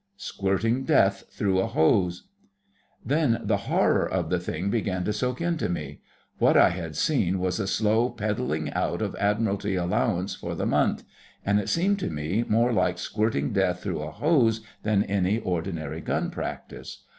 [0.17, 2.27] SQUIRTING DEATH THROUGH A HOSE
[3.05, 6.01] Then the horror of the thing began to soak into me.
[6.39, 11.03] What I had seen was a slow peddling out of Admiralty allowance for the month,
[11.45, 16.01] and it seemed to me more like squirting death through a hose than any ordinary
[16.01, 17.03] gun practice.